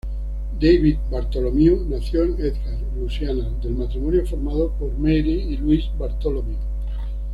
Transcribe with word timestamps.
Davis 0.59 0.97
Bartholomew 1.11 1.85
nació 1.87 2.23
en 2.23 2.31
Edgard, 2.43 2.81
Luisiana, 2.97 3.47
del 3.61 3.75
matrimonio 3.75 4.25
formado 4.25 4.71
por 4.71 4.97
Mary 4.97 5.43
y 5.49 5.57
Louis 5.57 5.91
Bartholomew. 5.95 6.57